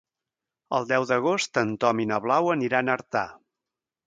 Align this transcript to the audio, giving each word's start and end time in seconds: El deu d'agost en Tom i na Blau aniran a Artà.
El 0.77 0.87
deu 0.91 1.05
d'agost 1.11 1.59
en 1.63 1.75
Tom 1.85 2.01
i 2.05 2.09
na 2.13 2.19
Blau 2.25 2.51
aniran 2.55 2.91
a 2.91 2.97
Artà. 3.01 3.25